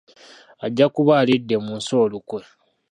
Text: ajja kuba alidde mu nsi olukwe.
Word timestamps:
ajja 0.65 0.85
kuba 0.95 1.13
alidde 1.21 1.55
mu 1.65 1.73
nsi 1.79 1.91
olukwe. 2.03 2.41